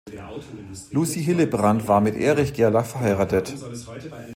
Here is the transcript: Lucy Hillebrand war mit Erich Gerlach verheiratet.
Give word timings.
Lucy 0.89 1.21
Hillebrand 1.23 1.87
war 1.87 2.01
mit 2.01 2.15
Erich 2.15 2.55
Gerlach 2.55 2.87
verheiratet. 2.87 3.53